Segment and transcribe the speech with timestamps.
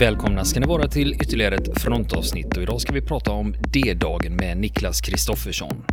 [0.00, 4.36] Välkomna ska ni vara till ytterligare ett frontavsnitt och idag ska vi prata om D-dagen
[4.36, 5.84] med Niklas Kristoffersson.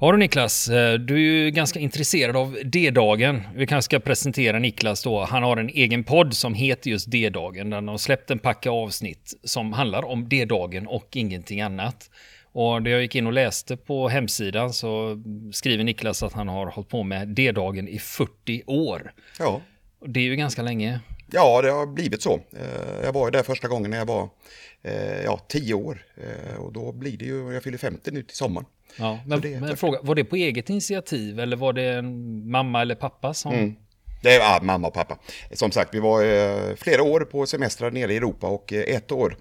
[0.00, 3.42] Ja du Niklas, eh, du är ju ganska intresserad av D-dagen.
[3.54, 5.24] Vi kanske ska presentera Niklas då.
[5.24, 7.70] Han har en egen podd som heter just D-dagen.
[7.70, 12.10] Den har släppt en packa avsnitt som handlar om D-dagen och ingenting annat.
[12.58, 15.22] Och det jag gick in och läste på hemsidan så
[15.52, 19.12] skriver Niklas att han har hållit på med D-dagen i 40 år.
[19.38, 19.60] Ja.
[20.06, 21.00] Det är ju ganska länge.
[21.32, 22.34] Ja, det har blivit så.
[22.34, 24.28] Eh, jag var där första gången när jag var
[24.82, 26.04] eh, ja, 10 år.
[26.16, 28.66] Eh, och då blir det ju, jag fyller 50 nu till sommaren.
[28.96, 32.82] Ja, men, det men fråga, var det på eget initiativ eller var det en mamma
[32.82, 33.52] eller pappa som...
[33.52, 33.74] Mm.
[34.22, 35.18] Det är ja, mamma och pappa.
[35.52, 39.12] Som sagt, vi var eh, flera år på semestrar nere i Europa och eh, ett
[39.12, 39.36] år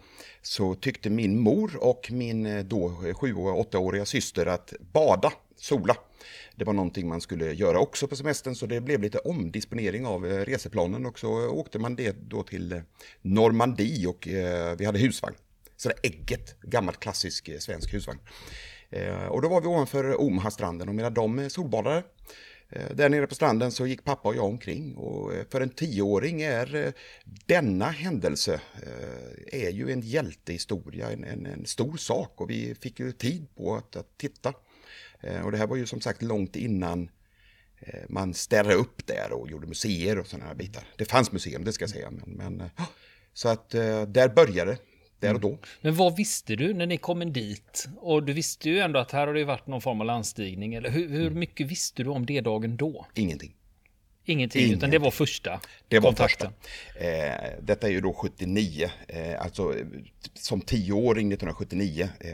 [0.47, 5.33] så tyckte min mor och min eh, då eh, sju och åttaåriga syster att bada,
[5.55, 5.95] sola,
[6.55, 10.25] det var någonting man skulle göra också på semestern så det blev lite omdisponering av
[10.25, 12.81] eh, reseplanen och så åkte man det då till
[13.21, 14.27] Normandie och
[14.77, 15.35] vi hade husvagn.
[15.77, 18.19] Så det ägget, gammalt klassisk svensk husvagn.
[19.29, 22.03] Och då var vi ovanför Omaha-stranden och medan de solbadade
[22.69, 25.69] Eh, där nere på stranden så gick pappa och jag omkring och eh, för en
[25.69, 26.91] tioåring är eh,
[27.45, 28.61] denna händelse
[29.51, 33.75] är ju en hjältehistoria, en, en, en stor sak och vi fick ju tid på
[33.75, 34.53] att, att titta.
[35.43, 37.09] Och det här var ju som sagt långt innan
[38.09, 40.83] man städade upp där och gjorde museer och sådana här bitar.
[40.97, 42.11] Det fanns museum, det ska jag säga.
[42.11, 42.69] Men, men,
[43.33, 43.69] så att
[44.07, 44.77] där började det,
[45.19, 45.57] där och då.
[45.81, 47.87] Men vad visste du när ni kom in dit?
[47.97, 50.73] Och du visste ju ändå att här har det varit någon form av landstigning.
[50.73, 51.39] Eller hur, hur Mm.
[51.39, 53.05] mycket visste du om D-dagen då?
[53.13, 53.53] Ingenting.
[54.29, 54.91] Ingenting, utan Ingenting.
[54.91, 56.51] det var första Det var kontakten.
[56.93, 57.05] första.
[57.05, 59.85] Eh, detta är ju då 79, eh, alltså eh,
[60.33, 62.09] som tioåring 1979.
[62.19, 62.31] Eh,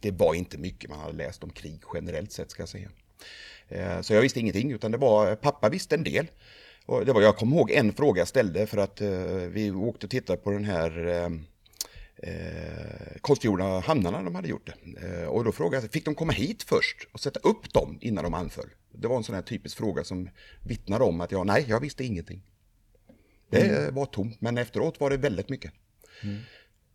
[0.00, 2.88] det var inte mycket man hade läst om krig generellt sett ska jag säga.
[3.68, 6.26] Eh, så jag visste ingenting utan det var, pappa visste en del.
[6.86, 9.08] Och det var, jag kommer ihåg en fråga jag ställde för att eh,
[9.50, 11.08] vi åkte och tittade på den här
[12.16, 15.06] eh, eh, konstgjorda hamnarna de hade gjort det.
[15.06, 18.24] Eh, och då frågade jag, fick de komma hit först och sätta upp dem innan
[18.24, 18.68] de anföll?
[18.92, 20.28] Det var en sån här typisk fråga som
[20.62, 22.42] vittnar om att jag, nej, jag visste ingenting.
[23.50, 25.72] Det var tomt, men efteråt var det väldigt mycket.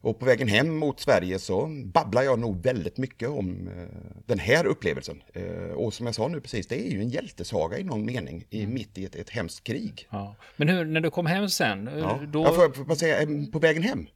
[0.02, 3.88] Och på vägen hem mot Sverige så babblar jag nog väldigt mycket om eh,
[4.26, 5.24] den här upplevelsen.
[5.34, 8.46] Eh, och som jag sa nu precis, det är ju en hjältesaga i någon mening,
[8.50, 10.08] i, mitt i ett, ett hemskt krig.
[10.10, 10.36] Ja.
[10.58, 12.20] Men hur, när du kom hem sen, Ja.
[12.28, 12.44] då...
[12.44, 14.08] Jag får, får bara säga, eh, på vägen hem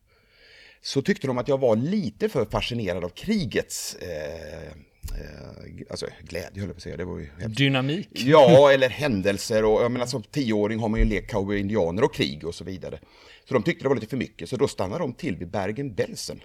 [0.86, 6.62] så tyckte de att jag var lite för fascinerad av krigets eh, eh, alltså, glädje,
[6.62, 6.98] höll jag på att säga.
[6.98, 7.58] Det var ju hemskt.
[7.58, 8.10] Dynamik.
[8.12, 12.14] Ja, eller händelser och jag menar som tioåring har man ju lekt cowboy indianer och
[12.14, 13.00] krig och så vidare.
[13.48, 16.42] Så de tyckte det var lite för mycket, så då stannade de till vid Bergen-Belsen.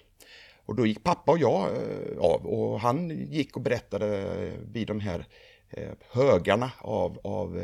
[0.67, 4.31] Och då gick pappa och jag eh, av och han gick och berättade
[4.73, 5.27] vid de här
[5.71, 7.63] eh, högarna av, av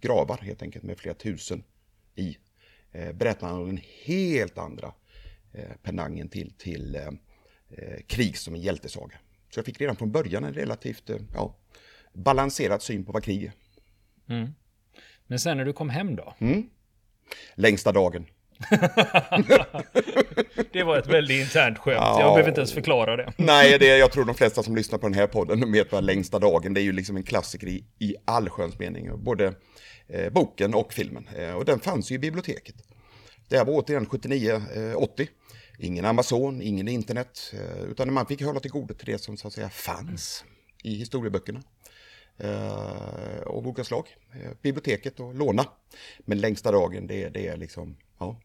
[0.00, 1.62] gravar helt enkelt med flera tusen
[2.14, 2.36] i.
[3.14, 4.92] Berättade han om den helt andra
[5.56, 7.06] eh, penangen till, till eh,
[7.70, 9.16] eh, krig som en hjältesaga.
[9.50, 11.56] Så jag fick redan från början en relativt ja,
[12.12, 13.52] balanserad syn på vad krig är.
[15.26, 16.34] Men sen när du kom hem då?
[17.54, 18.26] Längsta dagen.
[20.72, 21.96] Det var ett väldigt internt skämt.
[22.00, 22.20] Ja.
[22.20, 23.32] Jag behöver inte ens förklara det.
[23.36, 25.92] Nej, det är, jag tror de flesta som lyssnar på den här podden de vet
[25.92, 29.24] vad längsta dagen, det är ju liksom en klassiker i, i allsköns mening.
[29.24, 29.54] Både
[30.08, 31.28] eh, boken och filmen.
[31.36, 32.74] Eh, och den fanns ju i biblioteket.
[33.48, 35.28] Det här var återigen 79, eh, 80.
[35.78, 39.48] Ingen Amazon, ingen internet, eh, utan man fick hålla till godo till det som så
[39.48, 40.44] att säga fanns
[40.82, 41.62] i historieböckerna.
[42.38, 44.16] Eh, av olika slag.
[44.32, 45.64] Eh, biblioteket och låna.
[46.18, 48.40] Men längsta dagen, det, det är liksom, ja.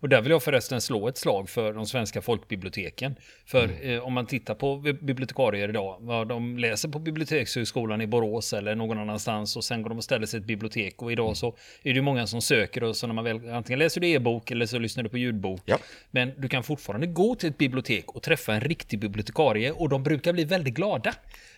[0.00, 3.14] Och där vill jag förresten slå ett slag för de svenska folkbiblioteken.
[3.46, 3.90] För Mm.
[3.90, 8.52] eh, om man tittar på bi- bibliotekarier idag, vad de läser på Bibliotekshögskolan i Borås
[8.52, 11.02] eller någon annanstans och sen går de och ställer sig i ett bibliotek.
[11.02, 11.34] Och idag Mm.
[11.34, 14.50] så är det många som söker och så när man väl antingen läser du e-bok
[14.50, 15.60] eller så lyssnar du på ljudbok.
[15.64, 15.78] Ja.
[16.10, 20.02] Men du kan fortfarande gå till ett bibliotek och träffa en riktig bibliotekarie och de
[20.02, 21.14] brukar bli väldigt glada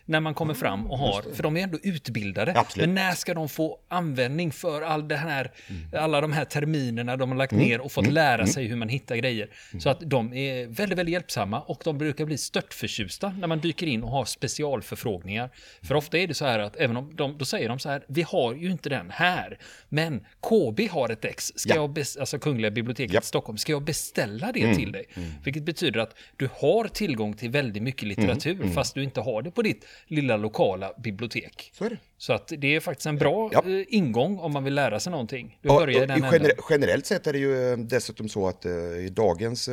[0.06, 2.52] när man kommer fram och har, för de är ändå utbildade.
[2.56, 2.86] Absolut.
[2.86, 5.50] Men när ska de få användning för all det här,
[5.96, 9.16] alla de här terminerna de har lagt ner och fått lära sig hur man hittar
[9.16, 9.48] grejer.
[9.78, 13.86] Så att de är väldigt, väldigt hjälpsamma och de brukar bli störtförtjusta när man dyker
[13.86, 15.50] in och har specialförfrågningar.
[15.82, 18.04] För ofta är det så här att även om de, då säger de så här,
[18.08, 19.58] vi har ju inte den här,
[19.88, 21.74] men KB har ett ex, ska Ja.
[21.76, 23.20] jag, bes- alltså Kungliga biblioteket Ja.
[23.20, 25.04] i Stockholm, ska jag beställa det till dig?
[25.44, 29.50] Vilket betyder att du har tillgång till väldigt mycket litteratur, fast du inte har det
[29.50, 31.70] på ditt lilla lokala bibliotek.
[31.74, 31.88] Så.
[32.18, 33.62] Så att det är faktiskt en bra Ja.
[33.66, 35.58] eh, ingång om man vill lära sig någonting.
[35.62, 36.50] Du Ja, börjar den gener änden.
[36.70, 39.68] generellt sett är det ju eh, dessutom så att eh, i dagens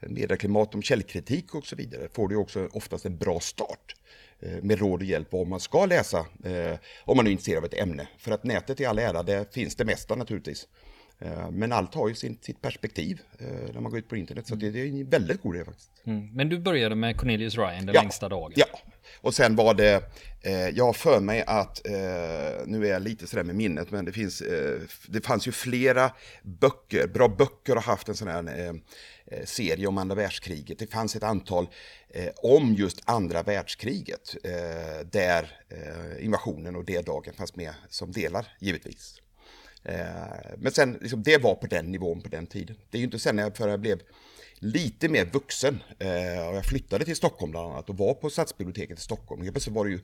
[0.00, 3.94] medieklimat om källkritik och så vidare får du också oftast en bra start.
[4.62, 6.26] med råd och hjälp vad man ska läsa
[7.04, 8.08] om man är intresserad av ett ämne.
[8.18, 10.68] För att nätet i all ära, det finns det mesta naturligtvis.
[11.50, 13.20] Men allt har ju sin, sitt perspektiv
[13.72, 15.90] när man går ut på internet, så det, det är en väldigt god idé faktiskt.
[16.06, 16.30] Mm.
[16.34, 18.00] Men du började med Cornelius Ryan, den Ja.
[18.02, 18.52] längsta dagen.
[18.56, 18.66] Ja,
[19.20, 20.02] och sen var det,
[20.40, 21.92] eh, jag har för mig att, eh,
[22.66, 26.10] nu är jag lite sådär med minnet, men det finns, eh, det fanns ju flera
[26.42, 28.74] böcker, bra böcker har haft en sån här eh,
[29.26, 30.78] eh, serie om andra världskriget.
[30.78, 31.68] Det fanns ett antal
[32.08, 38.46] eh, om just andra världskriget, eh, där eh, invasionen och D-dagen fanns med som delar,
[38.60, 39.20] givetvis.
[39.84, 40.04] Eh,
[40.58, 42.76] Men sen, liksom, det var på den nivån på den tiden.
[42.90, 44.00] Det är ju inte sen när jag, förrän jag blev
[44.64, 48.98] lite mer vuxen eh, och jag flyttade till Stockholm bland annat och var på Stadsbiblioteket
[48.98, 49.42] i Stockholm.
[49.42, 50.00] Helt plötsligt var det ju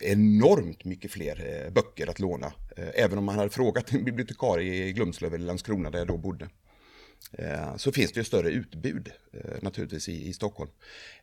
[0.00, 2.52] enormt mycket fler eh, böcker att låna.
[2.76, 6.16] Eh, även om man hade frågat en bibliotekarie i Glumslöv eller Landskrona där jag då
[6.16, 6.48] bodde.
[7.32, 10.70] Eh, Så finns det ju större utbud eh, naturligtvis i, i Stockholm.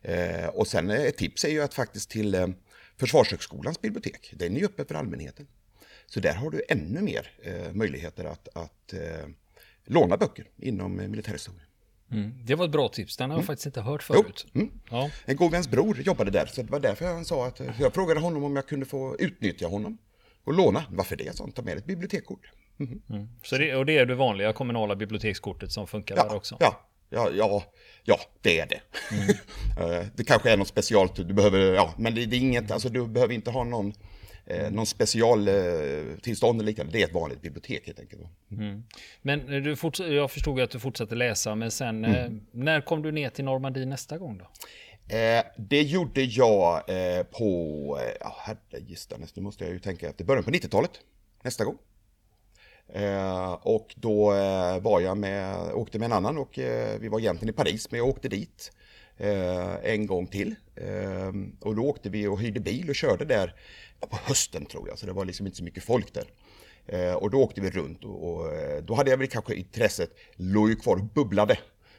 [0.02, 2.46] Eh, Och sen eh, ett tips är ju att faktiskt till eh,
[2.96, 5.46] Försvarshögskolans bibliotek, den är ju öppen för allmänheten.
[6.06, 9.26] Så där har du ännu mer eh, möjligheter att, att eh,
[9.84, 11.62] låna böcker inom eh, militärhistoria.
[12.12, 12.34] Mm.
[12.44, 14.46] Det var ett bra tips, den har jag faktiskt inte hört Jo, förut.
[14.54, 14.70] mm.
[14.90, 15.10] Ja.
[15.24, 18.20] En god väns bror jobbade där, så det var därför han sa att jag frågade
[18.20, 19.98] honom om jag kunde få utnyttja honom
[20.44, 20.84] och låna.
[20.90, 21.38] Varför det?
[21.38, 22.50] han, ta med ett bibliotekskort.
[23.42, 26.56] Så det, och det är det vanliga kommunala bibliotekskortet som funkar där Ja, också?
[26.60, 26.80] ja,
[27.10, 27.62] ja, ja,
[28.04, 28.80] ja, det är det.
[29.80, 32.88] Eh, det kanske är något specialt, du behöver, ja, men det, det är inget, alltså
[32.88, 33.92] du behöver inte ha någon,
[34.50, 36.92] eh, någon special eh, eller liknande.
[36.92, 38.22] Det är ett vanligt bibliotek helt enkelt.
[39.22, 42.40] Men eh, du forts- jag förstod att du fortsatte läsa, men sen, eh, Mm.
[42.52, 44.44] när kom du ner till Normandie nästa gång då?
[45.16, 50.24] Eh, det gjorde jag eh, på, eh, ja herregistanes, nu måste jag ju tänka efter,
[50.24, 50.90] början på 90-talet,
[51.42, 51.78] nästa gång.
[52.92, 57.18] Eh, och då eh, var jag med, åkte med en annan och eh, vi var
[57.20, 58.72] egentligen i Paris, men jag åkte dit
[59.16, 60.54] eh, en gång till.
[60.80, 63.54] Eh, och då åkte vi och hyrde bil och körde där
[64.00, 66.24] på hösten tror jag, så det var liksom inte så mycket folk där.
[66.86, 70.10] Eh, och då åkte vi runt och, och eh, då hade jag väl kanske intresset,
[70.36, 71.58] låg ju kvar och bubblade.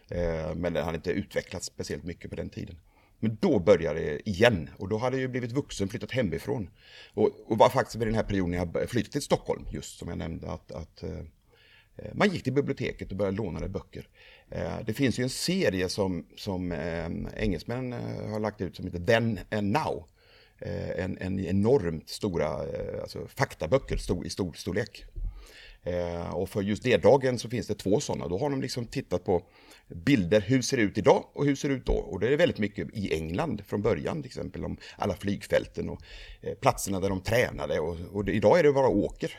[0.09, 2.75] Eh, men den hade inte utvecklats speciellt mycket på den tiden.
[3.19, 6.69] Men då började det igen och då hade jag ju blivit vuxen, flyttat hemifrån.
[7.13, 10.17] Och, och var faktiskt vid den här perioden jag flyttade till Stockholm, just som jag
[10.17, 11.19] nämnde, att, att eh,
[12.13, 14.07] man gick till biblioteket och började låna böcker.
[14.51, 18.85] Eh, det finns ju en serie som, som ehm, engelsmän engelsmännen har lagt ut som
[18.85, 20.07] heter Then and Now.
[20.59, 22.47] Eh, en, en enormt stora
[23.01, 25.05] alltså faktaböcker stor, i stor storlek.
[26.31, 28.27] Och för just D-dagen så finns det två sådana.
[28.27, 29.43] Då har de liksom tittat på
[29.87, 31.93] bilder, hur ser det ut idag och hur ser det ut då?
[31.93, 36.01] Och det är väldigt mycket i England från början, till exempel om alla flygfälten och
[36.61, 37.79] platserna där de tränade.
[37.79, 39.31] Och, och det, idag är det bara åker.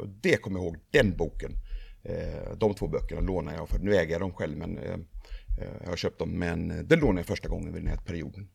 [0.00, 1.52] Och det kommer jag ihåg, den boken.
[2.02, 4.92] Eh, de två böckerna lånar jag, för nu äger jag dem själv, men eh,
[5.58, 8.48] eh, jag har köpt dem, men det lånade jag första gången vid den här perioden.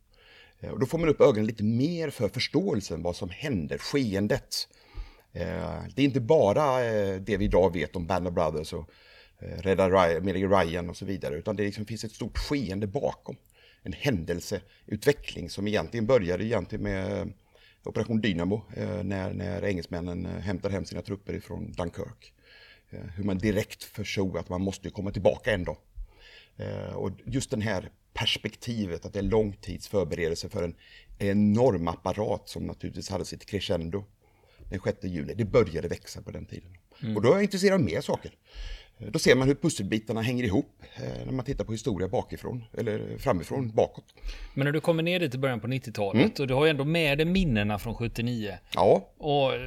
[0.71, 4.67] Och då får man upp ögonen lite mer för förståelsen, vad som händer, skeendet.
[5.31, 6.79] Det är inte bara
[7.19, 8.89] det vi idag vet om Band of Brothers och
[9.39, 13.35] Rädda Ryan, Ryan och så vidare, utan det liksom finns ett stort skeende bakom.
[13.83, 17.33] En händelseutveckling som egentligen började egentligen med
[17.83, 18.61] Operation Dynamo,
[19.03, 22.34] när, när engelsmännen hämtar hem sina trupper ifrån Dunkirk.
[22.91, 25.77] Eh, Hur man direkt förstod att man måste komma tillbaka dag.
[26.57, 30.75] Eh, Och just den här perspektivet att det är lång tids förberedelse för en
[31.17, 34.03] enorm apparat som naturligtvis hade sitt crescendo
[34.69, 35.33] den 6 juli.
[35.33, 36.77] Det började växa på den tiden.
[37.15, 38.31] Och då är jag intresserad av mer saker.
[38.97, 43.17] Då ser man hur pusselbitarna hänger ihop eh, när man tittar på historia bakifrån, eller
[43.17, 44.05] framifrån, bakåt.
[44.53, 46.85] Men när du kommer ner dit i början på 90-talet och du har ju ändå
[46.85, 48.57] med dig minnena från 79.
[48.73, 49.59] Ja, Och eh,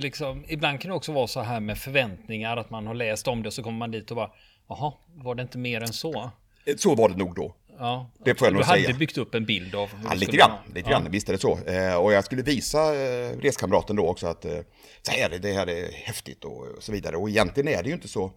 [0.00, 3.42] liksom, ibland kan det också vara så här med förväntningar att man har läst om
[3.42, 4.30] det och så kommer man dit och bara
[4.68, 6.30] Jaha, var det inte mer än så?
[6.64, 7.54] eh, så var det nog då.
[7.78, 8.96] Ja, Det får jag nog du hade säga.
[8.96, 10.60] byggt upp en bild av Ja, lite grann, vara.
[10.74, 11.10] lite grann.
[11.10, 11.58] visst är det så.
[11.66, 14.58] Eh, och jag skulle visa eh, reskamraten då också att eh,
[15.02, 17.16] så här, är det det här är häftigt och, så vidare.
[17.16, 18.32] Och egentligen är det ju inte så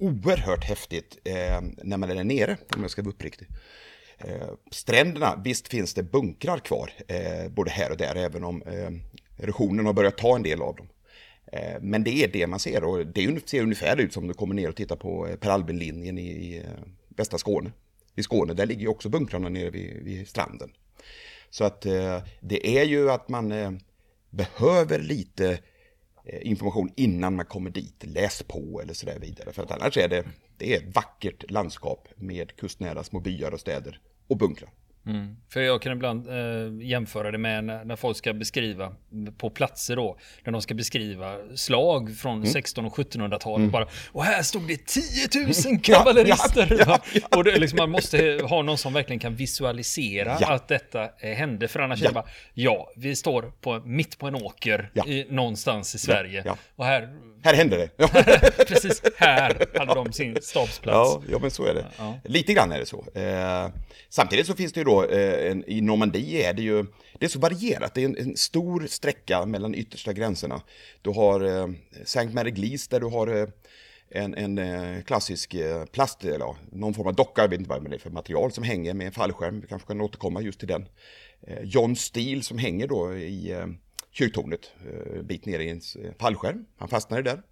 [0.00, 1.18] oerhört häftigt
[1.82, 3.48] när man är där nere, om jag ska vara uppriktig.
[4.70, 6.90] Stränderna, visst finns det bunkrar kvar,
[7.48, 8.62] både här och där, även om
[9.38, 10.88] erosionen har börjat ta en del av dem.
[11.80, 14.68] Men det är det man ser och det ser ungefär ut som du kommer ner
[14.68, 16.62] och tittar på Per Albin-linjen i,
[17.16, 17.70] västra Skåne.
[18.18, 20.70] I Skåne, där ligger ju också bunkrarna nere vid, vid stranden.
[21.50, 23.72] Så att eh, det är ju att man eh,
[24.30, 25.58] behöver lite
[26.24, 28.04] eh, information innan man kommer dit.
[28.06, 29.52] Läs på eller sådär vidare.
[29.52, 30.24] För att annars är det,
[30.56, 34.70] det är ett vackert landskap med kustnära små byar och städer och bunkrar.
[35.08, 35.36] Mm.
[35.48, 38.92] För jag kan ibland eh, jämföra det med när, när, folk ska beskriva
[39.38, 42.42] på platser då, när de ska beskriva slag från mm.
[42.42, 43.70] 1600 och 1700-talet mm.
[43.70, 46.76] bara, och här stod det 10 000 kavallerister.
[46.78, 50.68] ja, ja, ja, och det, liksom, man måste ha någon som verkligen kan visualisera att
[50.68, 54.34] detta eh, hände, för annars är det bara, ja, vi står på, mitt på en
[54.34, 56.44] åker i, någonstans i Sverige.
[56.76, 57.08] Och här...
[57.48, 58.08] Här hände det.
[58.66, 61.10] Precis, här hade de sin stabsplats.
[61.14, 61.86] Ja, ja men så är det.
[62.24, 63.04] Lite grann är det så.
[63.14, 63.68] Eh,
[64.08, 66.86] samtidigt så finns det ju då eh, en, i Normandie är det ju,
[67.18, 70.60] det är så varierat, det är en, en stor sträcka mellan yttersta gränserna.
[71.02, 71.68] Du har eh,
[72.04, 73.48] Saint Mary Glees där du har eh,
[74.10, 77.90] en, en eh, klassisk eh, plast, eller någon form av docka, jag vet inte vad
[77.90, 80.68] det är för material som hänger med en fallskärm, vi kanske kan återkomma just till
[80.68, 80.88] den.
[81.62, 83.54] John Steele som hänger då i
[84.10, 84.72] kyrktornet,
[85.16, 85.80] en bit ner i en
[86.18, 86.66] fallskärm.
[86.76, 87.42] Han fastnade där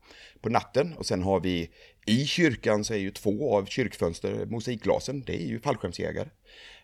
[0.41, 1.71] på natten och sen har vi
[2.07, 6.29] i kyrkan så är ju två av kyrkfönster mosaikglasen, det är ju fallskärmsjägare.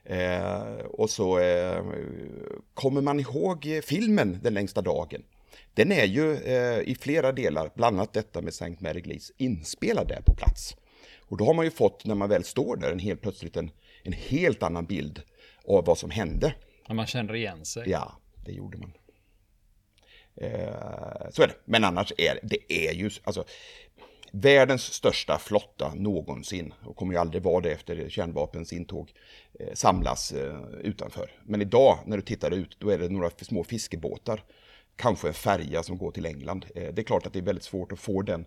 [0.04, 1.84] Eh, och så eh,
[2.74, 5.22] kommer man ihåg filmen Den längsta dagen.
[5.74, 10.08] Den är ju eh, i flera delar, bland annat detta med Sankt Mary Glees, inspelad
[10.08, 10.76] där på plats.
[11.18, 13.70] Och då har man ju fått, när man väl står där, en helt plötsligt en,
[14.02, 15.22] en helt annan bild
[15.68, 16.54] av vad som hände.
[16.88, 17.90] Ja, man känner igen sig.
[17.90, 18.92] Ja, det gjorde man.
[20.36, 21.54] Eh, så är det.
[21.64, 23.44] Men annars är det är ju, alltså,
[24.32, 29.12] världens största flotta någonsin, och kommer ju aldrig vara det efter kärnvapens intåg,
[29.60, 31.30] eh, samlas eh, utanför.
[31.44, 34.44] Men idag när du tittar ut, då är det några små fiskebåtar,
[34.96, 36.66] kanske en färja som går till England.
[36.74, 38.44] Eh, det är klart att det är väldigt svårt att få den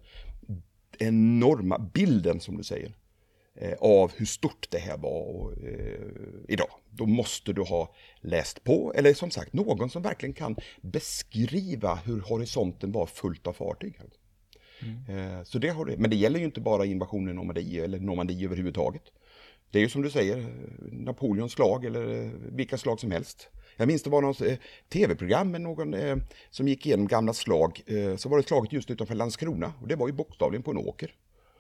[1.00, 2.94] enorma bilden, som du säger,
[3.80, 5.54] av hur stort det här var
[6.48, 6.70] idag.
[6.90, 12.22] Då måste du ha läst på, eller som sagt, någon som verkligen kan beskriva hur
[12.22, 14.00] horisonten var fullt av fartyg.
[14.82, 15.46] Mm.
[15.46, 15.98] Så det har det.
[15.98, 19.04] Men det gäller ju inte bara invasionen i Normandie eller Normandie överhuvudtaget.
[19.72, 20.46] Det är ju som du säger,
[20.92, 23.50] Napoleons slag eller eh, vilka slag som helst.
[23.78, 24.56] Jag minns det var något eh,
[24.90, 26.18] tv-program med någon eh,
[26.50, 27.82] som gick igenom gamla slag.
[27.86, 30.78] Eh, så var det slaget just utanför Landskrona och det var ju bokstavligen på en
[30.78, 31.12] åker.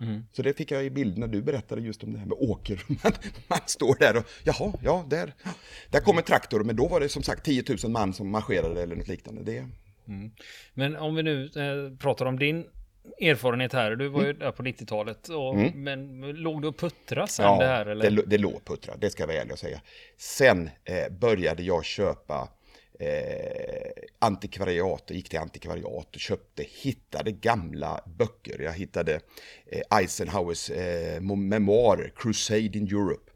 [0.01, 0.25] Mm.
[0.31, 2.83] Så det fick jag i bild när du berättade just om det här med åker.
[2.87, 3.13] Man,
[3.47, 5.33] man står där och jaha, ja, där,
[5.89, 6.63] där kommer traktor.
[6.63, 9.43] Men då var det som sagt 10 000 man som marscherade eller något liknande.
[9.43, 9.67] Det...
[10.07, 10.31] Mm.
[10.73, 12.65] Men om vi nu eh, pratar om din
[13.21, 13.95] erfarenhet här.
[13.95, 14.39] Du var ju mm.
[14.39, 15.29] där på 90-talet.
[15.29, 15.83] Mm.
[15.83, 17.85] Men låg du och puttra sen ja, det här?
[17.85, 18.11] Eller?
[18.11, 19.81] Det, det låg puttra, det ska jag vara ärlig och säga.
[20.17, 22.49] Sen eh, började jag köpa
[22.99, 28.61] eh, antikvariat, gick till antikvariat och köpte, hittade gamla böcker.
[28.61, 29.19] Jag hittade
[29.65, 33.31] eh, Eisenhowers eh, memoarer, Crusade in Europe.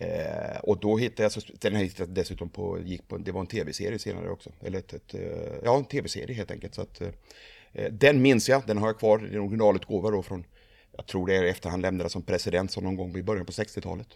[0.00, 3.46] Eh, och då hittade jag, den hittade jag dessutom på, gick på, det var en
[3.46, 4.50] tv-serie senare också.
[4.60, 5.20] Eller ett, ett eh,
[5.64, 6.74] ja en tv-serie helt enkelt.
[6.74, 7.08] Så att, eh,
[7.72, 10.44] eh, den minns jag, den har jag kvar, det är en originalutgåva då från,
[10.96, 13.52] jag tror det är efter han lämnade som president som någon gång i början på
[13.52, 14.08] 60-talet.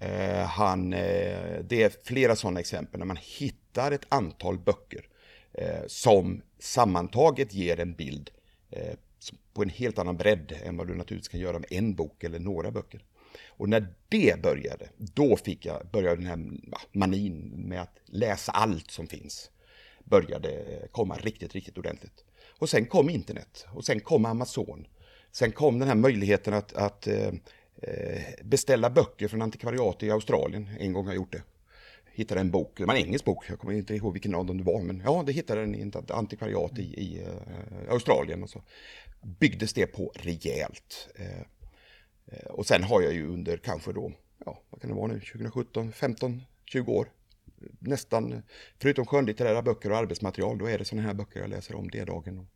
[0.00, 5.08] Eh, han, eh, det är flera sådana exempel när man hittar ett antal böcker
[5.52, 8.30] eh, som sammantaget ger en bild
[8.70, 8.94] eh,
[9.54, 12.38] på en helt annan bredd än vad du naturligtvis kan göra med en bok eller
[12.38, 13.04] några böcker.
[13.46, 16.38] Och när det började, då fick jag, började den här
[16.92, 19.50] manin med att läsa allt som finns.
[20.04, 22.24] Började komma riktigt, riktigt ordentligt.
[22.58, 24.86] Och sen kom internet och sen kom Amazon.
[25.32, 27.32] Sen kom den här möjligheten att, att eh
[27.82, 30.68] Eh, beställa böcker från antikvariat i Australien.
[30.78, 31.42] En gång har jag gjort det.
[32.12, 34.58] Hittade en bok, det var en engelsk bok, jag kommer inte ihåg vilken av dem
[34.58, 38.42] det var, men ja, det hittade den i ett antikvariat i, i uh, Australien.
[38.42, 38.62] Och så
[39.22, 41.08] byggdes det på rejält.
[41.20, 44.12] Uh, och sen har jag ju under kanske då,
[44.44, 47.08] ja, vad kan det vara nu, 2017, 15, 20 år
[47.78, 48.42] nästan,
[48.78, 52.04] förutom skönlitterära böcker och arbetsmaterial, då är det sådana här böcker jag läser om det
[52.04, 52.38] dagen.
[52.38, 52.53] och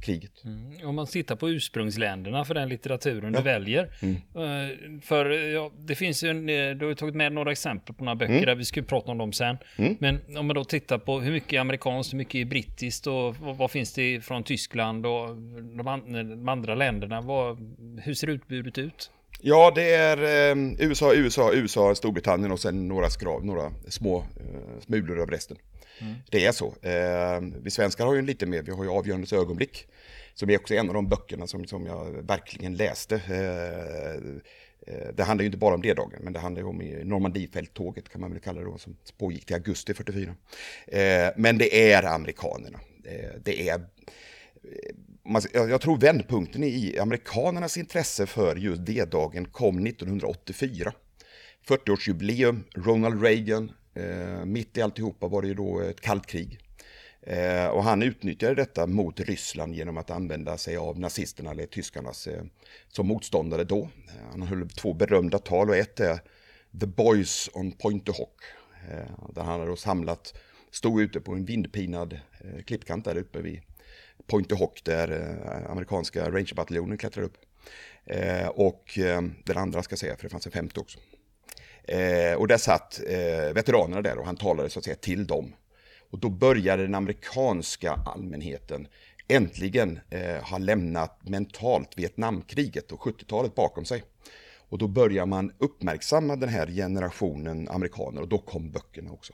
[0.00, 0.44] kriget.
[0.44, 0.88] Mm.
[0.88, 3.40] Om man tittar på ursprungsländerna för den litteraturen ja.
[3.40, 3.90] du väljer.
[4.00, 4.14] Mm.
[4.14, 8.04] Uh, för ja, det finns ju en, eh, du har tagit med några exempel på
[8.04, 8.46] några böcker mm.
[8.46, 9.56] där vi ska prata om dem sen.
[9.76, 9.96] Mm.
[10.00, 13.36] Men om man då tittar på hur mycket är amerikanskt, hur mycket är brittiskt och
[13.36, 15.36] vad, vad finns det från Tyskland och
[15.76, 17.20] de, an, de andra länderna?
[17.20, 17.58] Vad,
[18.02, 19.10] hur ser utbudet ut?
[19.42, 20.16] Ja, det är
[20.50, 25.56] eh, USA, USA, USA, Storbritannien och sen några skrav, några små eh, smulor av resten.
[26.00, 26.14] Mm.
[26.30, 26.66] Det är så.
[26.66, 29.86] Eh, vi svenskar har ju lite mer, vi har ju Avgörandets ögonblick.
[30.34, 33.14] Som är också en av de böckerna som, som jag verkligen läste.
[33.14, 34.14] Eh,
[34.94, 38.08] eh det handlar ju inte bara om det dagen, men det handlar ju om Normandiefälttåget
[38.08, 40.34] kan man väl kalla det då, som pågick till augusti 44.
[40.86, 42.80] Eh, men det är amerikanerna.
[43.04, 44.94] Eh, det är eh,
[45.52, 50.92] jag tror vändpunkten i amerikanernas intresse för just D-dagen kom 1984.
[51.66, 56.58] 40-årsjubileum, Ronald Reagan, eh, mitt i alltihopa var det ju då ett kallt krig.
[57.22, 62.26] Eh, och han utnyttjade detta mot Ryssland genom att använda sig av nazisterna, eller tyskarnas,
[62.26, 62.42] eh,
[62.88, 63.78] som motståndare då.
[63.80, 66.20] Eh, han höll två berömda tal och ett är
[66.80, 68.42] The Boys on Pointerhock.
[68.90, 70.34] Eh, där han hade då samlat,
[70.70, 73.60] stod ute på en vindpinad eh, klippkant där uppe vid
[74.26, 77.36] Point Hock där eh, amerikanska rangerbataljonen klättrade upp.
[78.54, 78.98] och
[79.44, 80.98] den andra ska jag säga, för det fanns en femte också.
[81.84, 85.54] Eh, och där satt eh, veteranerna där och han talade så att säga till dem.
[86.10, 88.88] Och då började den amerikanska allmänheten
[89.28, 94.02] äntligen eh, ha lämnat mentalt Vietnamkriget och 70-talet bakom sig.
[94.70, 99.32] Och då börjar man uppmärksamma den här generationen amerikaner och då kom böckerna också.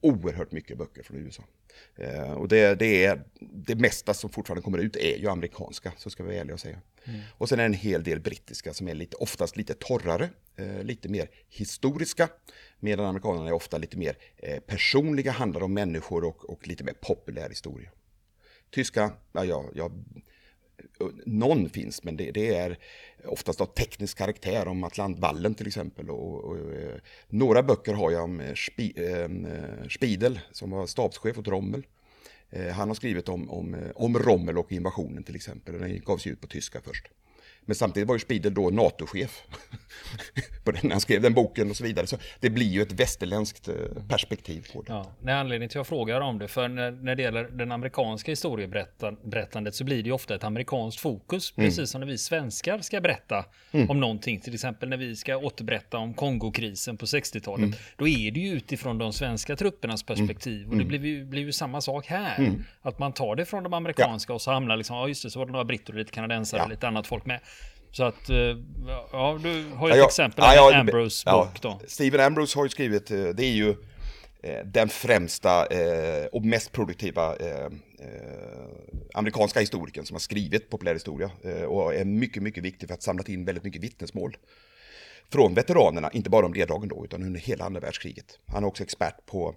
[0.00, 1.42] Oerhört mycket böcker från USA.
[1.96, 6.10] Eh, och det, det, är det mesta som fortfarande kommer ut är ju amerikanska, så
[6.10, 6.78] ska vi vara ärliga och säga.
[7.08, 7.20] Mm.
[7.30, 10.82] Och sen är det en hel del brittiska som är lite, oftast lite torrare, eh,
[10.82, 12.28] lite mer historiska,
[12.80, 16.92] medan amerikanerna är ofta lite mer eh, personliga, handlar om människor och, och lite mer
[16.92, 17.90] populär historia.
[18.70, 19.90] Tyska, ja, ja, ja
[21.00, 22.78] eh, någon finns, men det, det, är
[23.24, 26.10] oftast av teknisk karaktär, om Atlantvallen till exempel.
[26.10, 30.86] Och, och, och eh, några böcker har jag om eh, Spi, eh, Spiedel, som var
[30.86, 31.86] stabschef åt Rommel.
[32.50, 36.26] Eh, han har skrivit om, om, eh, om Rommel och invasionen till exempel, den gavs
[36.26, 37.08] ut på tyska först.
[37.66, 39.42] Men samtidigt var ju Spiedel då NATO-chef
[40.82, 42.06] när han skrev den boken och så vidare.
[42.06, 43.74] Så det blir ju ett västerländskt eh,
[44.08, 44.92] perspektiv på det.
[44.92, 46.48] Ja, det är anledningen till att jag frågar om det.
[46.48, 51.00] För när, när det gäller den amerikanska historieberättandet så blir det ju ofta ett amerikanskt
[51.00, 51.54] fokus.
[51.56, 51.68] Mm.
[51.68, 53.90] Precis som när vi svenskar ska berätta mm.
[53.90, 54.40] om någonting.
[54.40, 57.64] Till exempel när vi ska återberätta om Kongokrisen på 60-talet.
[57.64, 57.78] Mm.
[57.96, 60.68] Då är det ju utifrån de svenska truppernas perspektiv.
[60.68, 60.88] Och det mm.
[60.88, 62.38] blir ju, blir ju samma sak här.
[62.38, 62.64] Mm.
[62.82, 64.34] Att man tar det från de amerikanska ja.
[64.34, 66.62] och så hamnar liksom, ja just det, så var det några britter och lite kanadensare
[66.62, 67.40] och lite annat folk med.
[67.90, 68.36] Så att, eh,
[69.12, 71.80] ja, du har ju ett ja, exempel ja, ja, Ambrose ja, bok då.
[71.86, 73.70] Steven Ambrose har ju skrivit, eh, det är ju
[74.42, 75.66] eh, den främsta
[76.32, 77.36] och mest produktiva
[79.14, 81.30] amerikanska historikern som har skrivit populärhistoria
[81.68, 84.36] och är mycket, mycket viktig för att samla in väldigt mycket vittnesmål
[85.32, 88.38] från veteranerna, inte bara om D-dagen då, utan under hela andra världskriget.
[88.46, 89.54] Han är också expert på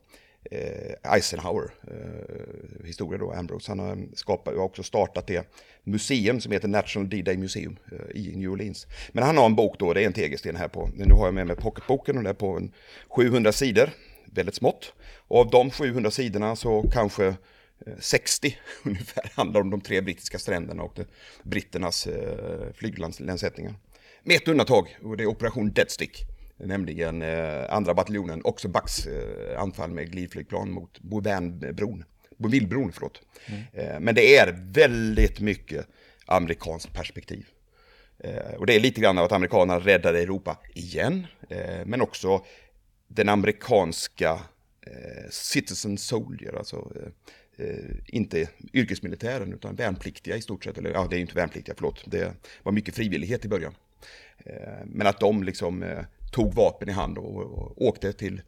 [0.51, 3.71] Eh, Eisenhower eh, historia då, Ambrose.
[3.71, 5.47] Han har, eh, skapat, har också startat det
[5.83, 8.87] museum som heter National D-Day Museum eh, i New Orleans.
[9.11, 11.33] Men han har en bok då, det är en tegelsten här på, nu har jag
[11.33, 12.71] med mig pocketboken och det är på en
[13.09, 13.89] 700 sidor,
[14.25, 14.93] väldigt smått.
[15.27, 20.39] Och av de 700 sidorna så kanske eh, 60 ungefär handlar om de tre brittiska
[20.39, 20.99] stränderna och
[21.43, 23.75] britternas eh, flyglandsättningar.
[24.23, 26.25] Med ett undantag, och det är Operation Deadstick
[26.59, 32.03] nämligen eh, andra bataljonen, också Backs eh, anfall med glidflygplan mot Bouvainbron.
[32.37, 33.21] Bouvillebron, förlåt.
[33.45, 33.61] Mm.
[33.73, 35.87] Eh, men det är väldigt mycket
[36.25, 37.47] amerikanskt perspektiv.
[38.57, 41.27] Och det är lite grann av att amerikanerna räddade Europa igen,
[41.85, 42.45] men också
[43.07, 44.39] den amerikanska
[45.29, 46.91] citizen soldier, alltså
[48.05, 52.03] inte yrkesmilitären utan värnpliktiga i stort sett, eller ja det är ju inte värnpliktiga, förlåt,
[52.05, 53.75] det var mycket frivillighet i början.
[54.85, 55.83] Men att de liksom
[56.31, 58.41] tog vapen i hand och, och åkte till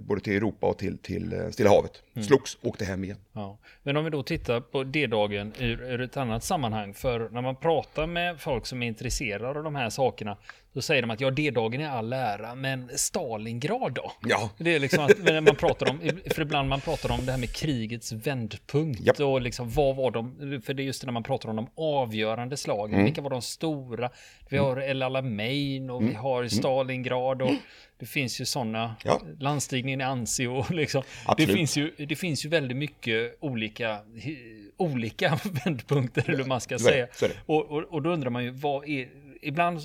[0.00, 2.02] både till Europa och till, till eh, Stilla havet.
[2.14, 2.26] Mm.
[2.26, 3.18] Slogs, åkte hem igen.
[3.32, 3.58] Ja.
[3.82, 6.94] Men om vi då tittar på D-dagen ur, ur ett annat sammanhang.
[6.94, 10.36] För när man pratar med folk som är intresserade av de här sakerna
[10.76, 14.12] då säger de att ja, D-dagen är all ära, men Stalingrad då?
[14.26, 14.50] Ja.
[14.58, 16.00] Det är liksom att när man pratar om,
[16.34, 19.20] för ibland man pratar om det här med krigets vändpunkt yep.
[19.20, 22.56] och liksom vad var de, för det är just när man pratar om de avgörande
[22.56, 23.04] slagen, mm.
[23.04, 24.10] vilka var de stora?
[24.48, 26.10] Vi har El Alamein och mm.
[26.10, 26.50] vi har mm.
[26.50, 27.50] Stalingrad och
[27.98, 29.22] det finns ju sådana, ja.
[29.40, 31.02] landstigningen i Ansi och liksom,
[31.36, 33.98] det finns, ju, det finns ju väldigt mycket olika,
[34.76, 37.06] olika vändpunkter, eller hur man ska säga.
[37.46, 39.08] Och, och, och då undrar man ju, vad är,
[39.42, 39.82] ibland eh,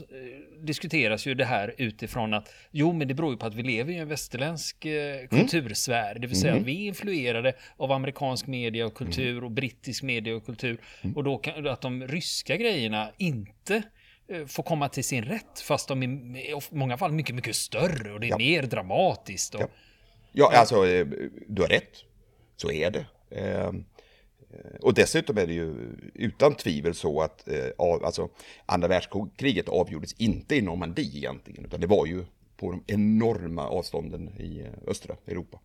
[0.65, 3.93] diskuteras ju det här utifrån att jo, men det beror ju på att vi lever
[3.93, 5.27] i en västerländsk eh, mm.
[5.27, 6.61] kultursfär, det vill säga mm.
[6.61, 9.43] att vi är influerade av amerikansk media och kultur mm.
[9.43, 11.15] och brittisk media och kultur mm.
[11.15, 13.83] och då kan, att de ryska grejerna inte
[14.47, 18.19] får komma till sin rätt fast de är i många fall mycket, mycket större och
[18.19, 18.37] det är ja.
[18.37, 19.55] mer dramatiskt.
[19.55, 19.67] Och, ja.
[20.31, 20.83] ja, alltså
[21.47, 22.03] du har rätt.
[22.55, 23.05] Så är det.
[23.31, 23.85] Ehm,
[24.53, 25.75] Eh, och dessutom är det ju
[26.13, 28.29] utan tvivel så att eh, alltså,
[28.65, 32.23] andra världskriget avgjordes inte i Normandie egentligen, utan det var ju
[32.57, 35.59] på de enorma avstånden i eh, östra Europa.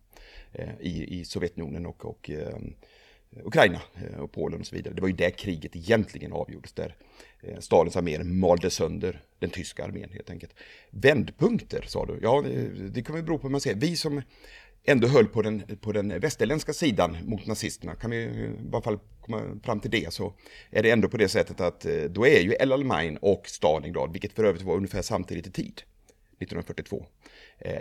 [0.79, 2.31] I, i Sovjetunionen och, och
[3.43, 4.93] Ukraina eh, och Polen och så vidare.
[4.93, 6.95] Det var ju där kriget egentligen avgjordes, där
[7.41, 10.53] eh, Stalins armé malde sönder den tyska armén helt enkelt.
[10.89, 13.75] Vändpunkter sa du, ja eh, det, kommer kan bero på hur man ser.
[13.75, 14.21] Vi som
[14.83, 18.99] ändå höll på den, på den västerländska sidan mot nazisterna, kan vi i alla fall
[19.21, 20.33] komma fram till det, så
[20.71, 24.33] är det ändå på det sättet att då är ju El Alamein och Stalingrad, vilket
[24.33, 25.81] för övrigt var ungefär samtidigt i tid,
[26.39, 27.05] 1942,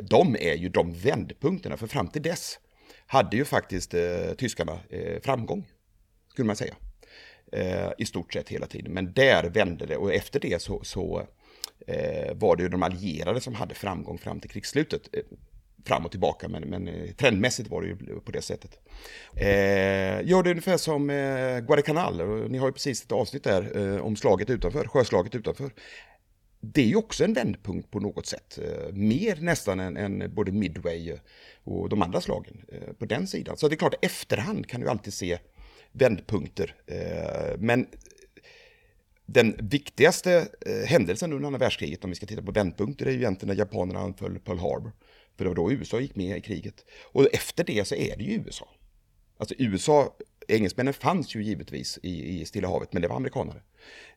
[0.03, 2.59] de är ju de vändpunkterna, för fram till dess
[3.07, 5.67] hade ju faktiskt eh, tyskarna eh, framgång,
[6.33, 6.75] skulle man säga,
[7.53, 8.93] eh, i stort sett hela tiden.
[8.93, 11.27] Men där vände det och efter det så, så
[11.87, 15.23] eh, var det ju de allierade som hade framgång fram till krigsslutet eh,
[15.87, 18.79] fram och tillbaka, men, men eh, trendmässigt var det ju på det sättet.
[19.35, 24.01] Eh, gör det ungefär som eh, Guadalcanal, ni har ju precis ett avsnitt där eh,
[24.01, 25.71] om slaget utanför, sjöslaget utanför.
[26.73, 30.53] Det är ju också en vändpunkt på något sätt, eh, mer nästan än, än, både
[30.53, 31.19] Midway eh,
[31.65, 33.57] och de andra slagen eh, på den sidan.
[33.57, 35.39] Så det är klart, efterhand kan du alltid se
[35.93, 36.75] vändpunkter,
[37.59, 37.87] men
[39.27, 40.49] den viktigaste
[40.87, 44.01] händelsen under andra världskriget, om vi ska titta på vändpunkter, är ju egentligen när japanerna
[44.01, 44.93] anföll Pearl Harbor.
[45.37, 46.85] För det var då USA gick med i kriget.
[47.03, 48.69] Och efter det så är det ju USA.
[49.39, 50.17] Alltså USA,
[50.49, 53.61] engelsmännen fanns ju givetvis i, i Stilla havet, men det var amerikanare.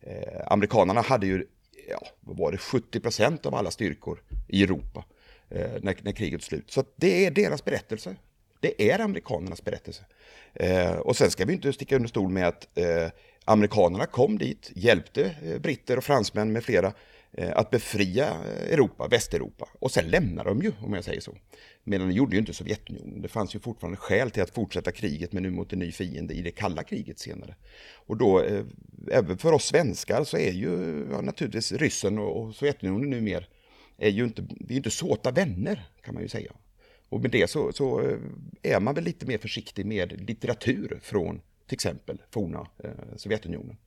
[0.01, 1.45] Eh, amerikanerna hade ju,
[1.89, 5.03] ja, vad var det, 70 procent av alla styrkor i Europa
[5.49, 6.71] eh, när, när kriget slut.
[6.71, 8.15] Så det är deras berättelse.
[8.59, 10.05] Det är amerikanernas berättelse.
[10.53, 13.07] Eh, och sen ska vi inte sticka under stol med att eh,
[13.45, 16.93] Amerikanerna kom dit, hjälpte eh, britter och fransmän med flera
[17.31, 19.69] Eh, att befria eh, Europa, Västeuropa.
[19.79, 21.37] Och sen lämnar de ju, om jag säger så.
[21.83, 23.21] Medan det gjorde ju inte Sovjetunionen.
[23.21, 26.33] Det fanns ju fortfarande skäl till att fortsätta kriget, men nu mot en ny fiende
[26.33, 27.55] i det kalla kriget senare.
[27.93, 28.63] Och då, eh,
[29.11, 33.43] även för oss svenskar, så är ju ja, naturligtvis ryssen och Sovjetunionen numera,
[33.97, 36.51] är ju inte, vi är inte såta vänner, kan man ju säga.
[37.09, 38.17] Och med det så, så
[38.61, 43.77] är man väl lite mer försiktig med litteratur från till exempel forna eh, Sovjetunionen.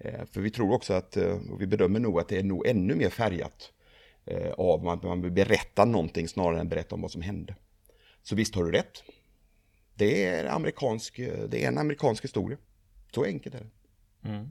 [0.00, 2.66] Eh, för vi tror också att, eh, och vi bedömer nog att det är nog
[2.66, 3.72] ännu mer färgat
[4.56, 7.54] av att man vill berätta någonting snarare än berätta om vad som hände.
[8.22, 9.02] Så visst har du rätt.
[9.94, 11.16] Det är, amerikansk,
[11.48, 12.58] det är en amerikansk historia.
[13.14, 14.28] Så enkelt är det.
[14.28, 14.48] Mm.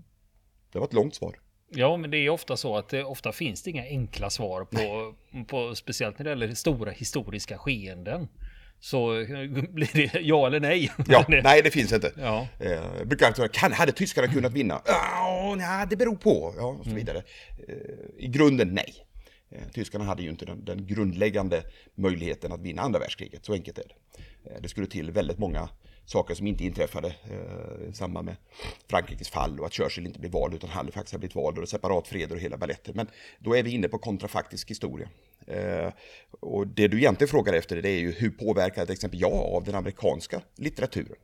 [0.71, 1.39] Det var ett långt svar.
[1.69, 5.15] Ja, men det är ofta så att det ofta finns det inga enkla svar på,
[5.47, 8.27] på speciellt när det gäller stora historiska skeenden
[8.79, 9.07] så
[9.69, 10.91] blir det ja eller nej.
[11.07, 12.11] Ja, nej det finns inte.
[12.17, 12.47] Ja.
[12.59, 14.75] Eh, brukar säga, kan, hade tyskarna kunnat vinna?
[14.77, 16.53] Oh, nej, det beror på.
[16.57, 16.95] Ja, och så mm.
[16.95, 17.23] vidare.
[17.67, 17.75] Eh,
[18.17, 19.05] I grunden nej.
[19.51, 21.63] Eh, tyskarna hade ju inte den, den, grundläggande
[21.95, 24.51] möjligheten att vinna andra världskriget, så enkelt är det.
[24.51, 25.69] Eh, det skulle till väldigt många
[26.09, 28.35] saker som inte inträffade eh, i samband med
[28.87, 32.07] Frankrikes fall och att Churchill inte blev vald utan Halifax har blivit vald och separat
[32.07, 32.93] freder och hela balletten.
[32.95, 33.07] Men
[33.39, 35.09] då är vi inne på kontrafaktisk historia.
[35.47, 35.93] Eh,
[36.39, 39.63] och det du egentligen frågar efter det är ju hur påverkar till exempel jag av
[39.63, 41.17] den amerikanska litteraturen?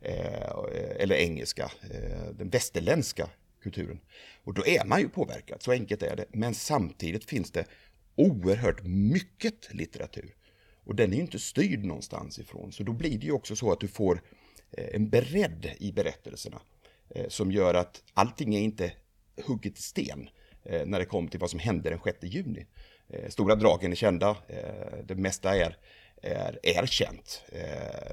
[0.00, 0.52] Eh,
[0.96, 3.28] eller engelska, eh, den västerländska
[3.62, 4.00] kulturen.
[4.44, 6.24] Och då är man ju påverkad, så enkelt är det.
[6.32, 7.64] Men samtidigt finns det
[8.16, 10.34] oerhört mycket litteratur.
[10.88, 12.72] Och den är ju inte styrd någonstans ifrån.
[12.72, 14.22] Så då blir det ju också så att du får
[14.70, 16.60] eh, en bredd i berättelserna.
[17.10, 18.92] Eh, som gör att allting är inte
[19.46, 20.28] hugget i sten
[20.64, 22.66] eh, när det kommer till vad som hände den 6 juni.
[23.28, 24.36] Stora dragen är kända,
[25.04, 25.76] det mesta är,
[26.22, 27.42] är, är känt.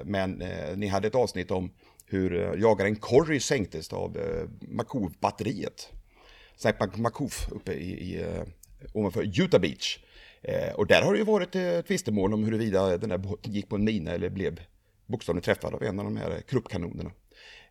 [0.04, 0.44] Men
[0.76, 1.72] ni hade ett avsnitt om
[2.06, 4.18] hur jagaren Corry sänktes av
[4.62, 5.90] Makov-batteriet.
[6.96, 8.26] Makov uppe i, i,
[8.94, 10.00] ovanför Utah Beach.
[10.76, 11.52] Och där har det ju varit
[11.88, 14.60] tvistemål om huruvida den där båten gick på en mina eller blev
[15.06, 17.12] bokstavligt träffad av en av de här kruppkanonerna.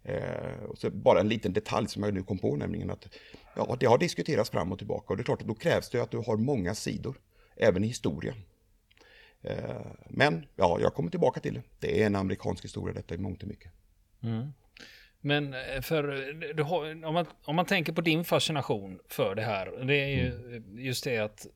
[0.05, 3.09] Eh, och så bara en liten detalj som jag nu kom på, nämligen att
[3.57, 6.01] ja, det har diskuterats fram och tillbaka och det är klart att då krävs det
[6.01, 7.17] att du har många sidor,
[7.57, 8.35] även i historia.
[9.43, 11.63] Eh, men ja, jag kommer tillbaka till det.
[11.81, 13.73] Det är en amerikansk historia detta i mångt och mycket.
[14.23, 14.53] Mm.
[15.21, 19.87] Men eh, för, har, om, man, om man tänker på din fascination för det här,
[19.87, 20.79] det är ju mm.
[20.79, 21.47] just det att,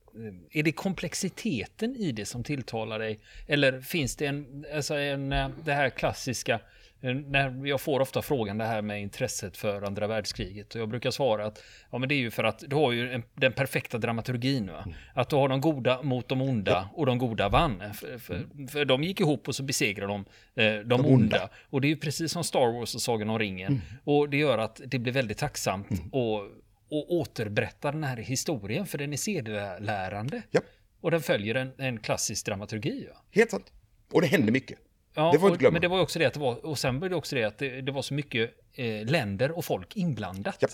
[0.51, 3.21] är det komplexiteten i det som tilltalar dig?
[3.47, 5.29] Eller finns det en, alltså en,
[5.65, 6.61] det här klassiska,
[7.01, 11.11] när jag får ofta frågan det här med intresset för andra världskriget och jag brukar
[11.11, 13.99] svara att ja, men det är ju för att du har ju en, den perfekta
[13.99, 14.67] dramaturgin.
[14.67, 14.83] Va?
[14.87, 14.97] Mm.
[15.15, 17.83] Att du har de goda mot de onda och de goda vann.
[17.95, 18.69] För, för, mm.
[18.69, 21.13] för de gick ihop och så besegrade de eh, de, de onda.
[21.15, 21.49] onda.
[21.71, 23.73] Och det är ju precis som Star Wars och Sagan om ringen.
[23.73, 23.83] Mm.
[24.05, 26.09] Och det gör att det blir väldigt tacksamt mm.
[26.09, 26.43] och,
[26.91, 30.43] och återberätta den här historien för den är sedelärande.
[30.51, 30.61] Ja.
[31.01, 33.07] Och den följer en, en klassisk dramaturgi.
[33.13, 33.17] Va?
[33.31, 33.73] Helt sant.
[34.13, 34.79] Och det händer mycket.
[35.15, 35.73] Ja, det får inte glömma.
[35.73, 37.59] Men det var också det att det var, och sen var det också det att
[37.59, 40.57] det, det var så mycket eh, länder och folk inblandat.
[40.61, 40.69] Ja.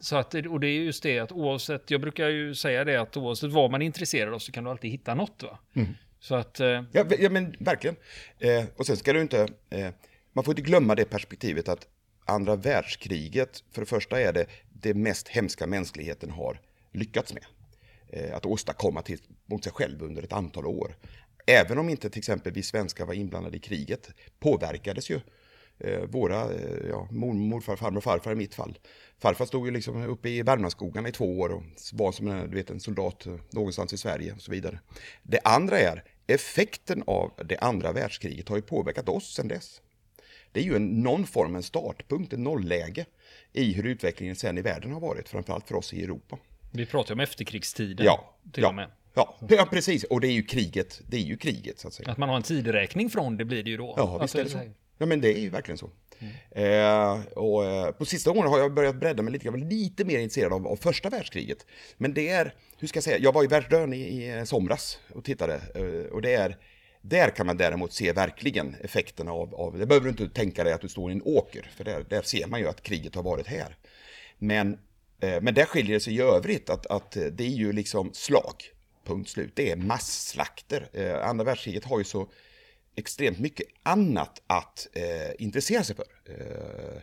[0.00, 3.16] Så att, och det är just det att oavsett, jag brukar ju säga det att
[3.16, 5.58] oavsett vad man är intresserad av så kan du alltid hitta något va.
[5.74, 5.88] Mm.
[6.20, 6.60] Så att...
[6.60, 7.96] Eh, ja, ja, men verkligen.
[8.38, 9.88] Eh, och sen ska du inte, eh,
[10.32, 11.86] man får inte glömma det perspektivet att
[12.26, 16.60] andra världskriget, för det första är det det mest hemska mänskligheten har
[16.92, 17.44] lyckats med.
[18.08, 20.96] Eh, att åstadkomma till, mot sig själv under ett antal år
[21.46, 24.10] även om inte till exempel vi svenskar var inblandade i kriget,
[24.40, 25.20] påverkades ju
[25.78, 28.78] eh, våra, eh, ja, mormor, farmor och farfar i mitt fall.
[29.18, 31.62] Farfar stod ju liksom uppe i Värmlandsskogarna i två år och
[31.92, 34.80] var som en, du vet, en soldat någonstans i Sverige och så vidare.
[35.22, 39.80] Det andra är, effekten av det andra världskriget har ju påverkat oss sedan dess.
[40.56, 43.04] Det är ju en, någon form, en startpunkt, en nollläge
[43.52, 46.38] i hur utvecklingen sen i världen har varit, framförallt för oss i Europa.
[46.72, 48.06] Vi pratar ju om efterkrigstiden.
[48.06, 48.68] Ja, till ja.
[48.68, 48.90] och med.
[49.14, 50.04] Ja, ja, precis.
[50.04, 51.00] Och det är ju kriget.
[51.08, 52.10] Det är ju kriget, så att säga.
[52.10, 53.94] Att man har en tideräkning från det blir det ju då.
[53.96, 54.58] Ja, visst Alltså, är det så.
[54.98, 55.90] Ja, men det är ju verkligen så.
[56.50, 60.04] Eh, och eh, på sista åren har jag börjat bredda mig lite, jag var lite
[60.04, 61.66] mer intresserad av, av första världskriget.
[61.96, 65.24] Men det är, hur ska jag säga, jag var i Verdun i, i somras och
[65.24, 65.54] tittade.
[65.54, 66.56] Eh, och det är,
[67.08, 70.72] där kan man däremot se verkligen effekterna av, av, det behöver du inte tänka dig
[70.72, 73.22] att du står i en åker, för där, där ser man ju att kriget har
[73.22, 73.76] varit här.
[74.38, 74.72] Men,
[75.20, 78.54] eh, men där skiljer det sig i övrigt att, att det är ju liksom slag,
[79.04, 79.52] punkt slut.
[79.54, 80.88] Det är masslakter.
[80.92, 82.28] Eh, andra världskriget har ju så
[82.96, 86.06] extremt mycket annat att eh, intressera sig för.
[86.24, 87.02] Eh,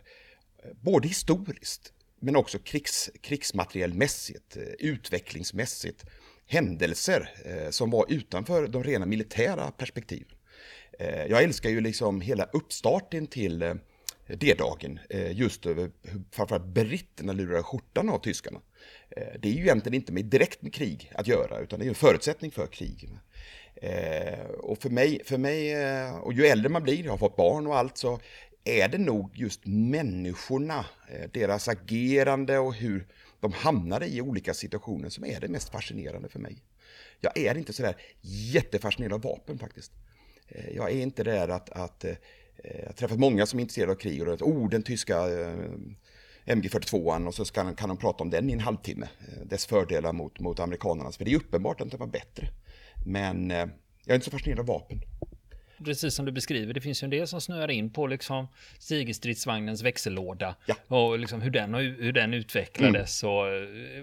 [0.72, 6.04] både historiskt, men också krigs, krigsmaterielmässigt, eh, utvecklingsmässigt.
[6.46, 10.28] Händelser eh, som var utanför de rena militära perspektiven.
[10.98, 13.74] Eh, jag älskar ju liksom hela uppstarten till eh,
[14.26, 18.60] D-dagen, eh, just över hur framförallt britterna lurade skjortan av tyskarna.
[19.10, 21.88] Eh, Det är ju egentligen inte med direkt med krig att göra, utan det är
[21.88, 23.10] en förutsättning för krig.
[23.74, 27.36] Eh, och för mig, för mig eh, och ju äldre man blir, jag har fått
[27.36, 28.20] barn och allt, så
[28.64, 33.06] är det nog just människorna, eh, deras agerande och hur
[33.44, 36.62] de hamnar i olika situationer som är det mest fascinerande för mig.
[37.20, 39.92] Jag är inte sådär jättefascinerad av vapen faktiskt.
[40.48, 42.14] Eh, jag är inte där att, att eh,
[42.56, 45.56] jag har träffat många som är intresserade av krig och att oh, den tyska eh,
[46.44, 49.08] MG42an och så ska, kan de prata om den i en halvtimme.
[49.44, 51.16] Dess fördelar mot, mot amerikanernas.
[51.16, 52.48] För det är uppenbart att den var bättre.
[53.06, 53.68] Men jag
[54.06, 55.00] är inte så fascinerad av vapen.
[55.84, 59.82] Precis som du beskriver, det finns ju en del som snöar in på liksom Stigestridsvagnens
[59.82, 60.74] växellåda Ja.
[60.96, 63.22] och liksom hur den, hur den utvecklades.
[63.24, 63.42] Och,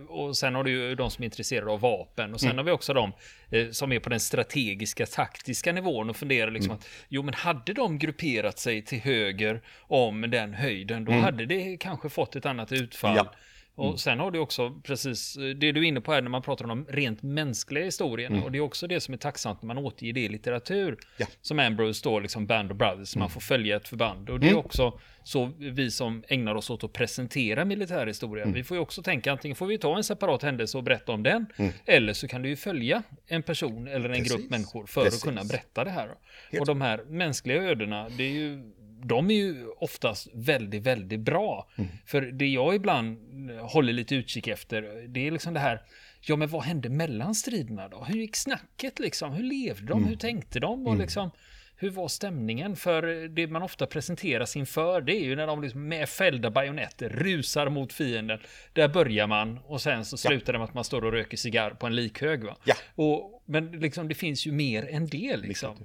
[0.08, 2.72] och sen har du ju de som är intresserade av vapen och sen har vi
[2.72, 3.12] också de
[3.50, 7.74] eh, som är på den strategiska, taktiska nivån och funderar liksom att jo, men hade
[7.74, 12.72] de grupperat sig till höger om den höjden, då hade det kanske fått ett annat
[12.72, 13.16] utfall.
[13.18, 13.34] Ja.
[13.76, 16.66] Och sen har du också precis det du är inne på här när man pratar
[16.66, 18.44] om de rent mänskliga historierna.
[18.44, 20.98] Och det är också det som är tacksamt när man återger det i litteratur.
[21.18, 21.26] Ja.
[21.42, 24.30] Som Ambrose då, liksom Band of Brothers, man får följa ett förband.
[24.30, 28.46] Och det är också så vi som ägnar oss åt att presentera militärhistoria.
[28.46, 31.24] Vi får ju också tänka, antingen får vi ta en separat händelse och berätta om
[31.24, 31.46] den.
[31.86, 34.34] Eller så kan du ju följa en person eller en Precis.
[34.34, 35.24] grupp människor för Precis.
[35.24, 36.08] att kunna berätta det här.
[36.52, 38.72] Helt Och de här mänskliga ödena, det är ju
[39.04, 41.70] de är ju oftast väldigt, väldigt bra.
[41.76, 41.90] Mm.
[42.06, 43.18] För det jag ibland
[43.62, 45.82] håller lite utkik efter, det är liksom det här,
[46.22, 48.04] ja men vad hände mellan striderna då?
[48.04, 49.34] Hur gick snacket liksom?
[49.34, 49.98] Hur levde de?
[49.98, 50.10] Mm.
[50.10, 50.88] Hur tänkte de?
[50.88, 51.32] Och liksom,
[51.76, 52.76] hur var stämningen?
[52.76, 57.10] För det man ofta presenteras inför, det är ju när de liksom med fällda bajonetter
[57.10, 58.40] rusar mot fienden.
[58.74, 61.72] Där börjar man och sen så slutar det med att man står och röker cigarr
[61.72, 62.44] på en likhög.
[62.44, 62.58] Va?
[62.64, 62.76] Ja.
[62.96, 65.78] Och, men liksom, det finns ju mer än det liksom.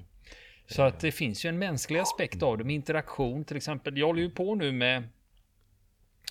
[0.66, 3.98] Så att det finns ju en mänsklig aspekt av det med interaktion till exempel.
[3.98, 5.02] Jag håller ju på nu med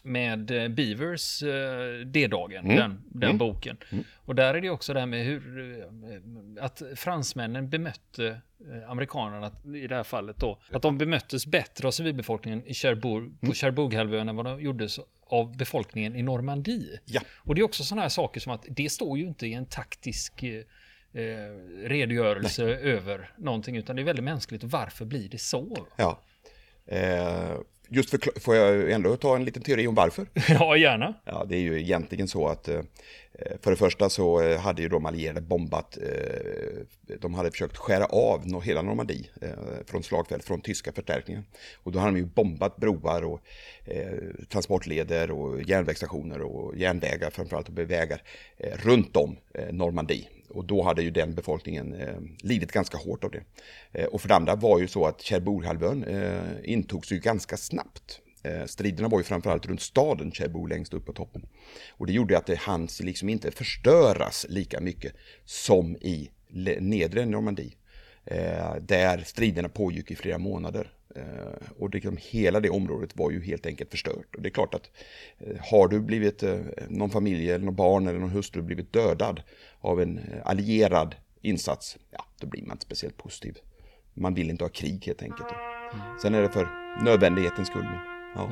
[0.05, 3.77] med eh, Beavers eh, D-dagen, den, den boken.
[4.15, 8.41] Och där är det också det här med hur eh, att fransmännen bemötte
[8.87, 10.59] amerikanerna i det här fallet då.
[10.71, 15.57] Att de bemöttes bättre av civilbefolkningen i Cherbourg, på Cherbourghalvön än vad de gjordes av
[15.57, 16.99] befolkningen i Normandie.
[17.05, 17.21] Ja.
[17.37, 19.65] Och det är också sådana här saker som att det står ju inte i en
[19.65, 20.43] taktisk
[21.15, 24.63] eh, redogörelse över någonting, utan det är väldigt mänskligt.
[24.63, 25.77] Varför blir det så?
[25.95, 26.21] Ja.
[26.87, 27.57] Eh,
[27.89, 30.27] just för, får jag ändå ta en liten teori om varför?
[30.49, 31.13] ja, gärna.
[31.25, 32.81] Ja, det är ju egentligen så att eh,
[33.61, 38.05] för det första så eh, hade ju de allierade bombat, eh, de hade försökt skära
[38.05, 39.49] av hela Normandie eh,
[39.85, 41.43] från slagfält, från tyska förstärkningar.
[41.83, 43.39] Och då hade de ju bombat broar och
[43.85, 44.13] eh,
[44.49, 48.21] transportleder och järnvägsstationer och järnvägar, framförallt och vägar,
[48.57, 49.37] eh, runt om
[49.71, 50.27] Normandie.
[50.49, 53.43] Och då hade ju den befolkningen eh, lidit ganska hårt av det.
[53.91, 58.21] Eh, och för det andra var ju så att Cherbourghalvön eh, intogs ju ganska snabbt.
[58.43, 61.45] Eh, striderna var ju framförallt runt staden Cherbourg längst upp på toppen.
[61.89, 65.13] Och det gjorde att det hanns liksom inte förstöras lika mycket
[65.45, 66.29] som i
[66.79, 67.73] nedre Normandie.
[68.25, 70.91] Eh, där striderna pågick i flera månader.
[71.15, 74.35] Eh, och det, liksom, hela det området var ju helt enkelt förstört.
[74.35, 74.91] Och det är klart att
[75.37, 79.41] eh, har du blivit, eh, någon familj eller någon barn eller någon hustru blivit dödad
[79.79, 83.57] av en allierad insats, ja, då blir man inte speciellt positiv.
[84.13, 85.49] Man vill inte ha krig helt enkelt.
[86.21, 86.67] Sen är det för
[87.03, 87.87] nödvändighetens skull.
[88.35, 88.49] Ja.